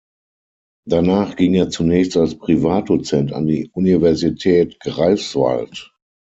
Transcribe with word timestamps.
Danach 0.87 1.35
ging 1.35 1.53
er 1.53 1.69
zunächst 1.69 2.17
als 2.17 2.35
Privatdozent 2.35 3.31
an 3.33 3.45
die 3.45 3.69
Universität 3.71 4.79
Greifswald. 4.79 5.93